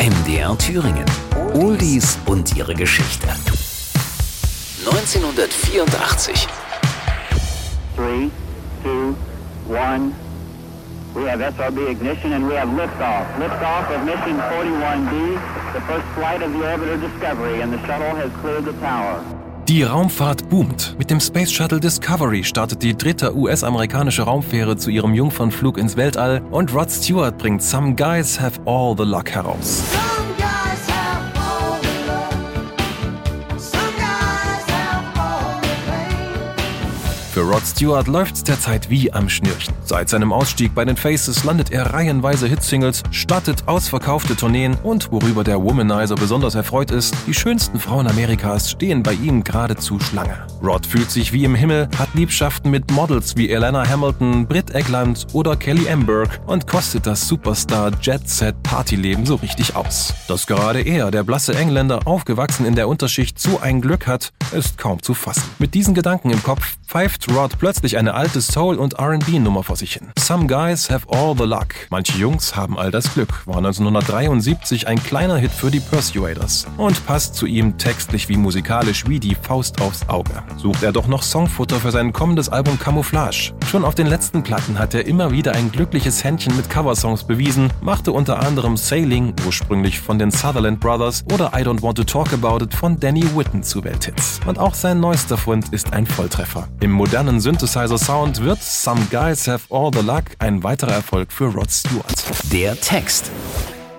MDR 0.00 0.56
Thüringen. 0.56 1.04
Oldies 1.52 2.18
und 2.24 2.56
ihre 2.56 2.72
Geschichte. 2.72 3.28
1984. 4.86 6.48
3, 7.96 8.30
2, 8.82 9.14
1. 9.68 10.14
We 11.14 11.26
have 11.28 11.42
SRB 11.42 11.90
ignition 11.90 12.32
and 12.32 12.48
we 12.48 12.54
have 12.54 12.70
liftoff. 12.70 13.26
Liftoff 13.38 13.90
of 13.94 14.02
mission 14.06 14.38
41B, 14.38 15.38
the 15.74 15.82
first 15.82 16.06
flight 16.14 16.40
of 16.40 16.50
the 16.54 16.60
orbiter 16.60 16.98
Discovery, 16.98 17.60
and 17.60 17.70
the 17.70 17.86
shuttle 17.86 18.14
has 18.16 18.32
cleared 18.40 18.64
the 18.64 18.72
tower. 18.80 19.22
Die 19.70 19.84
Raumfahrt 19.84 20.48
boomt. 20.48 20.96
Mit 20.98 21.10
dem 21.10 21.20
Space 21.20 21.52
Shuttle 21.52 21.78
Discovery 21.78 22.42
startet 22.42 22.82
die 22.82 22.98
dritte 22.98 23.36
US-amerikanische 23.36 24.22
Raumfähre 24.22 24.76
zu 24.76 24.90
ihrem 24.90 25.14
Jungfernflug 25.14 25.78
ins 25.78 25.96
Weltall 25.96 26.42
und 26.50 26.74
Rod 26.74 26.90
Stewart 26.90 27.38
bringt 27.38 27.62
Some 27.62 27.94
Guys 27.94 28.40
Have 28.40 28.60
All 28.64 28.96
the 28.98 29.04
Luck 29.04 29.30
heraus. 29.30 29.84
Some 29.92 30.19
Für 37.40 37.50
Rod 37.50 37.66
Stewart 37.66 38.06
läuft's 38.06 38.44
derzeit 38.44 38.90
wie 38.90 39.10
am 39.14 39.30
Schnürchen. 39.30 39.72
Seit 39.82 40.10
seinem 40.10 40.30
Ausstieg 40.30 40.74
bei 40.74 40.84
den 40.84 40.98
Faces 40.98 41.42
landet 41.42 41.72
er 41.72 41.94
reihenweise 41.94 42.46
Hitsingles, 42.46 43.02
startet 43.12 43.66
ausverkaufte 43.66 44.36
Tourneen 44.36 44.76
und 44.82 45.10
worüber 45.10 45.42
der 45.42 45.62
Womanizer 45.62 46.16
besonders 46.16 46.54
erfreut 46.54 46.90
ist, 46.90 47.14
die 47.26 47.32
schönsten 47.32 47.80
Frauen 47.80 48.06
Amerikas 48.06 48.70
stehen 48.70 49.02
bei 49.02 49.14
ihm 49.14 49.42
geradezu 49.42 49.98
Schlange. 50.00 50.36
Rod 50.62 50.84
fühlt 50.84 51.10
sich 51.10 51.32
wie 51.32 51.44
im 51.44 51.54
Himmel, 51.54 51.88
hat 51.98 52.12
Liebschaften 52.12 52.70
mit 52.70 52.90
Models 52.90 53.34
wie 53.38 53.48
Elena 53.48 53.88
Hamilton, 53.88 54.46
Britt 54.46 54.74
Eckland 54.74 55.26
oder 55.32 55.56
Kelly 55.56 55.88
Amberg 55.88 56.42
und 56.46 56.66
kostet 56.66 57.06
das 57.06 57.26
Superstar 57.26 57.92
Jet 58.02 58.28
Set 58.28 58.62
Partyleben 58.62 59.24
so 59.24 59.36
richtig 59.36 59.74
aus. 59.74 60.12
Dass 60.28 60.46
gerade 60.46 60.82
er, 60.82 61.10
der 61.10 61.22
blasse 61.22 61.56
Engländer, 61.56 62.00
aufgewachsen 62.06 62.66
in 62.66 62.74
der 62.74 62.86
Unterschicht, 62.86 63.38
so 63.38 63.60
ein 63.60 63.80
Glück 63.80 64.06
hat, 64.06 64.34
ist 64.52 64.76
kaum 64.76 65.02
zu 65.02 65.14
fassen. 65.14 65.44
Mit 65.58 65.72
diesen 65.72 65.94
Gedanken 65.94 66.28
im 66.28 66.42
Kopf 66.42 66.76
pfeift 66.86 67.29
Rod 67.34 67.58
plötzlich 67.58 67.96
eine 67.96 68.14
alte 68.14 68.40
Soul- 68.40 68.76
und 68.76 68.94
R&B-Nummer 68.94 69.62
vor 69.62 69.76
sich 69.76 69.92
hin. 69.92 70.08
Some 70.18 70.46
guys 70.46 70.90
have 70.90 71.06
all 71.10 71.36
the 71.36 71.44
luck. 71.44 71.74
Manche 71.90 72.18
Jungs 72.18 72.56
haben 72.56 72.76
all 72.76 72.90
das 72.90 73.14
Glück. 73.14 73.46
War 73.46 73.58
1973 73.58 74.88
ein 74.88 75.00
kleiner 75.02 75.36
Hit 75.36 75.52
für 75.52 75.70
die 75.70 75.80
Persuaders 75.80 76.66
und 76.76 77.06
passt 77.06 77.36
zu 77.36 77.46
ihm 77.46 77.78
textlich 77.78 78.28
wie 78.28 78.36
musikalisch 78.36 79.06
wie 79.06 79.20
die 79.20 79.36
Faust 79.36 79.80
aufs 79.80 80.08
Auge. 80.08 80.42
Sucht 80.56 80.82
er 80.82 80.92
doch 80.92 81.06
noch 81.06 81.22
Songfutter 81.22 81.76
für 81.76 81.92
sein 81.92 82.12
kommendes 82.12 82.48
Album 82.48 82.78
Camouflage. 82.78 83.52
Schon 83.70 83.84
auf 83.84 83.94
den 83.94 84.08
letzten 84.08 84.42
Platten 84.42 84.80
hat 84.80 84.94
er 84.94 85.06
immer 85.06 85.30
wieder 85.30 85.52
ein 85.52 85.70
glückliches 85.70 86.24
Händchen 86.24 86.56
mit 86.56 86.68
Coversongs 86.68 87.22
bewiesen, 87.22 87.72
machte 87.80 88.10
unter 88.10 88.40
anderem 88.40 88.76
Sailing, 88.76 89.32
ursprünglich 89.46 90.00
von 90.00 90.18
den 90.18 90.32
Sutherland 90.32 90.80
Brothers, 90.80 91.22
oder 91.32 91.52
I 91.54 91.62
Don't 91.62 91.80
Want 91.80 91.96
to 91.96 92.02
Talk 92.02 92.32
About 92.32 92.64
It 92.64 92.74
von 92.74 92.98
Danny 92.98 93.22
Whitten 93.36 93.62
zu 93.62 93.84
Welthits. 93.84 94.40
Und 94.44 94.58
auch 94.58 94.74
sein 94.74 94.98
neuester 94.98 95.36
Fund 95.36 95.72
ist 95.72 95.92
ein 95.92 96.04
Volltreffer. 96.04 96.66
Im 96.80 96.90
modernen 96.90 97.38
Synthesizer-Sound 97.38 98.42
wird 98.42 98.60
Some 98.60 99.02
Guys 99.08 99.46
Have 99.46 99.72
All 99.72 99.92
the 99.94 100.04
Luck 100.04 100.24
ein 100.40 100.64
weiterer 100.64 100.94
Erfolg 100.94 101.30
für 101.30 101.44
Rod 101.44 101.70
Stewart. 101.70 102.24
Der 102.50 102.74
Text. 102.74 103.30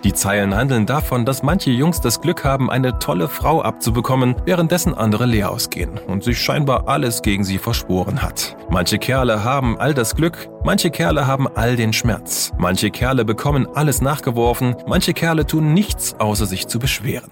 Die 0.04 0.14
Zeilen 0.14 0.56
handeln 0.56 0.88
davon, 0.88 1.26
dass 1.26 1.44
manche 1.44 1.70
Jungs 1.70 2.02
das 2.02 2.22
Glück 2.22 2.44
haben, 2.44 2.72
eine 2.72 2.98
tolle 2.98 3.28
Frau 3.28 3.62
abzubekommen, 3.62 4.36
währenddessen 4.46 4.96
andere 4.96 5.28
leer 5.28 5.52
ausgehen 5.52 6.00
und 6.08 6.24
sich 6.24 6.42
scheinbar 6.42 6.88
alles 6.88 7.22
gegen 7.22 7.44
sie 7.44 7.60
verschworen 7.60 8.24
hat. 8.24 8.58
Manche 8.72 8.98
Kerle 8.98 9.44
haben 9.44 9.78
all 9.80 9.94
das 9.94 10.16
Glück, 10.16 10.50
manche 10.64 10.90
Kerle 10.90 11.28
haben 11.28 11.48
all 11.48 11.76
den 11.76 11.94
Schmerz. 11.94 12.52
Manche 12.58 12.90
Kerle 12.90 13.26
bekommen 13.26 13.68
alles 13.76 14.02
nachgeworfen, 14.02 14.76
manche 14.88 15.14
Kerle 15.14 15.46
tun 15.46 15.74
nichts, 15.76 16.16
außer 16.18 16.48
sich 16.48 16.68
zu 16.68 16.80
beschweren. 16.80 17.30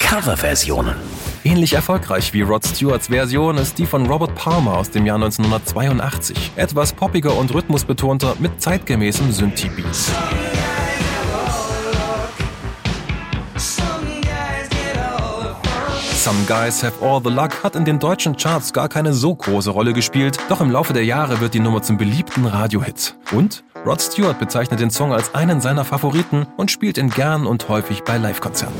Coverversionen. 0.00 0.94
Ähnlich 1.44 1.74
erfolgreich 1.74 2.32
wie 2.32 2.40
Rod 2.40 2.64
Stewarts 2.64 3.08
Version 3.08 3.58
ist 3.58 3.76
die 3.76 3.84
von 3.84 4.06
Robert 4.06 4.34
Palmer 4.34 4.78
aus 4.78 4.90
dem 4.90 5.04
Jahr 5.04 5.16
1982. 5.16 6.52
Etwas 6.56 6.94
poppiger 6.94 7.36
und 7.36 7.52
rhythmusbetonter 7.52 8.36
mit 8.38 8.62
zeitgemäßem 8.62 9.30
Synthie-Beat. 9.30 10.57
Some 16.28 16.44
Guys 16.44 16.82
Have 16.82 17.02
All 17.02 17.22
the 17.24 17.30
Luck 17.30 17.64
hat 17.64 17.74
in 17.74 17.86
den 17.86 17.98
deutschen 17.98 18.36
Charts 18.36 18.74
gar 18.74 18.90
keine 18.90 19.14
so 19.14 19.34
große 19.34 19.70
Rolle 19.70 19.94
gespielt, 19.94 20.36
doch 20.50 20.60
im 20.60 20.70
Laufe 20.70 20.92
der 20.92 21.06
Jahre 21.06 21.40
wird 21.40 21.54
die 21.54 21.58
Nummer 21.58 21.80
zum 21.80 21.96
beliebten 21.96 22.44
Radiohit. 22.44 23.16
Und 23.32 23.64
Rod 23.86 24.02
Stewart 24.02 24.38
bezeichnet 24.38 24.78
den 24.78 24.90
Song 24.90 25.14
als 25.14 25.34
einen 25.34 25.62
seiner 25.62 25.86
Favoriten 25.86 26.46
und 26.58 26.70
spielt 26.70 26.98
ihn 26.98 27.08
gern 27.08 27.46
und 27.46 27.70
häufig 27.70 28.02
bei 28.02 28.18
Livekonzerten. 28.18 28.76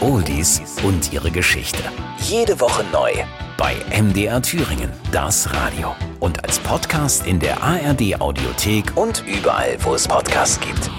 Oldies 0.00 0.60
und 0.82 1.12
ihre 1.12 1.30
Geschichte. 1.30 1.84
Jede 2.18 2.58
Woche 2.58 2.84
neu 2.92 3.12
bei 3.56 3.76
MDR 3.96 4.42
Thüringen, 4.42 4.90
das 5.12 5.54
Radio. 5.54 5.94
Und 6.18 6.42
als 6.42 6.58
Podcast 6.58 7.24
in 7.24 7.38
der 7.38 7.62
ARD 7.62 8.20
Audiothek 8.20 8.96
und 8.96 9.22
überall, 9.28 9.76
wo 9.84 9.94
es 9.94 10.08
Podcasts 10.08 10.58
gibt. 10.58 10.90